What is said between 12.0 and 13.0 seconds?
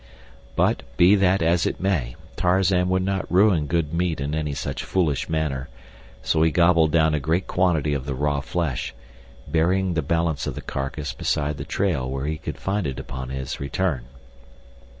where he could find it